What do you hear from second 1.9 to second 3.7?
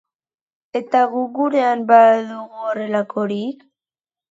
ba al dugu horrelakorik?